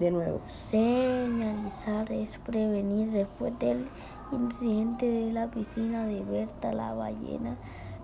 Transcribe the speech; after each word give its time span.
De 0.00 0.10
nuevo. 0.10 0.40
Señalizar 0.70 2.10
es 2.10 2.30
prevenir. 2.38 3.10
Después 3.10 3.58
del 3.58 3.86
incidente 4.32 5.06
de 5.06 5.30
la 5.30 5.48
piscina 5.48 6.06
de 6.06 6.24
Berta 6.24 6.72
la 6.72 6.94
ballena, 6.94 7.56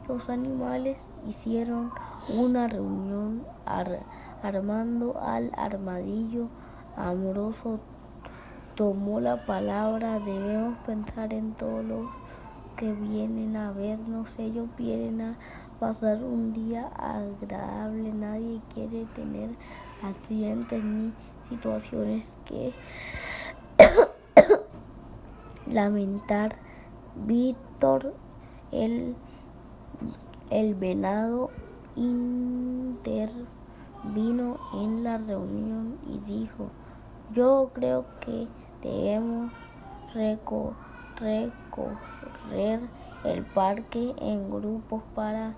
los 0.07 0.29
animales 0.29 0.99
hicieron 1.27 1.91
una 2.29 2.69
reunión 2.69 3.45
armando 4.43 5.19
al 5.19 5.51
armadillo 5.57 6.49
amoroso. 6.99 7.81
Tomó 8.75 9.19
la 9.21 9.47
palabra, 9.47 10.19
debemos 10.19 10.77
pensar 10.85 11.33
en 11.33 11.55
todos 11.55 11.83
los 11.83 12.11
que 12.77 12.93
vienen 12.93 13.57
a 13.57 13.73
vernos. 13.73 14.29
Ellos 14.39 14.69
vienen 14.77 15.23
a 15.23 15.35
pasar 15.81 16.23
un 16.23 16.53
día 16.53 16.89
agradable. 16.89 18.13
Nadie 18.13 18.61
quiere 18.75 19.07
tener 19.15 19.49
accidentes 20.03 20.85
ni 20.85 21.11
situaciones 21.49 22.27
que 22.45 22.73
lamentar. 25.67 26.57
Víctor, 27.27 28.13
el, 28.73 29.15
el 30.51 30.75
venado, 30.75 31.51
intervino 31.97 33.49
en 34.75 35.03
la 35.03 35.17
reunión 35.17 35.99
y 36.07 36.19
dijo, 36.31 36.69
yo 37.35 37.71
creo 37.73 38.05
que 38.21 38.47
debemos 38.83 39.51
recorrer 40.13 41.53
el 43.25 43.43
parque 43.55 44.15
en 44.19 44.51
grupos 44.51 45.03
para 45.15 45.55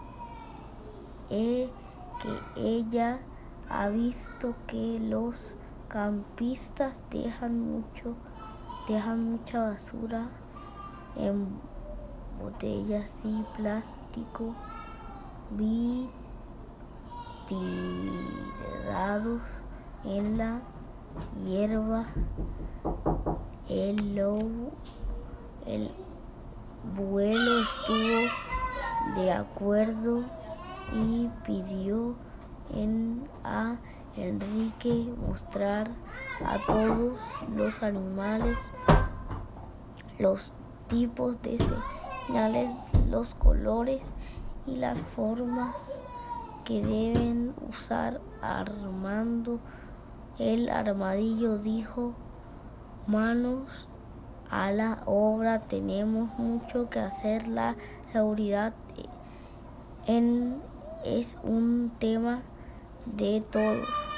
que 1.29 1.67
ella 2.55 3.19
ha 3.69 3.89
visto 3.89 4.53
que 4.67 4.99
los 4.99 5.55
campistas 5.89 6.93
dejan 7.09 7.59
mucho 7.59 8.15
dejan 8.87 9.31
mucha 9.31 9.59
basura 9.59 10.29
en 11.17 11.47
botellas 12.41 13.11
y 13.25 13.43
plástico 13.57 14.53
tirados 17.47 19.41
en 20.03 20.37
la 20.37 20.59
hierba 21.43 22.05
el 23.69 24.15
lobo 24.15 24.71
el 25.65 25.89
vuelo 26.95 27.61
estuvo 27.61 29.21
de 29.21 29.31
acuerdo 29.31 30.23
y 30.93 31.29
pidió 31.45 32.15
en 32.73 33.27
a 33.43 33.77
Enrique 34.15 35.13
mostrar 35.27 35.89
a 36.45 36.57
todos 36.65 37.19
los 37.55 37.83
animales 37.83 38.57
los 40.17 40.51
tipos 40.87 41.39
de 41.41 41.57
señales, 42.25 42.69
los 43.09 43.35
colores 43.35 44.01
y 44.67 44.75
las 44.75 44.99
formas 45.15 45.75
que 46.65 46.83
deben 46.83 47.53
usar 47.69 48.21
armando. 48.41 49.59
El 50.37 50.69
armadillo 50.69 51.57
dijo 51.57 52.13
manos 53.07 53.87
a 54.51 54.71
la 54.71 55.01
obra 55.05 55.61
tenemos 55.61 56.29
mucho 56.37 56.89
que 56.89 56.99
hacer. 56.99 57.47
La 57.47 57.75
seguridad 58.11 58.73
en, 60.05 60.61
es 61.03 61.37
un 61.43 61.91
tema 61.99 62.41
de 63.05 63.41
todos 63.49 64.16